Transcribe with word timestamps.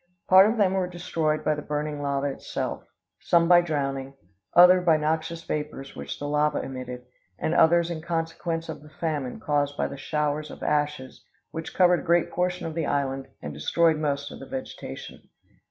Part 0.27 0.49
of 0.49 0.57
them 0.57 0.73
were 0.73 0.87
destroyed 0.87 1.43
by 1.45 1.53
the 1.53 1.61
burning 1.61 2.01
lava 2.01 2.25
itself; 2.25 2.87
some 3.19 3.47
by 3.47 3.61
drowning, 3.61 4.15
other 4.55 4.81
by 4.81 4.97
noxious 4.97 5.43
vapors 5.43 5.95
which 5.95 6.17
the 6.17 6.27
lava 6.27 6.59
emitted, 6.63 7.05
and 7.37 7.53
others 7.53 7.91
in 7.91 8.01
consequence 8.01 8.67
of 8.67 8.81
the 8.81 8.89
famine, 8.89 9.39
caused 9.39 9.77
by 9.77 9.85
the 9.87 9.97
showers 9.97 10.49
of 10.49 10.63
ashes, 10.63 11.23
which 11.51 11.75
covered 11.75 11.99
a 11.99 12.03
great 12.03 12.29
proportion 12.29 12.65
of 12.65 12.73
the 12.73 12.87
island 12.87 13.27
and 13.43 13.53
destroyed 13.53 13.97
most 13.99 14.31
of 14.31 14.39
the 14.39 14.47
vegetation. 14.47 15.29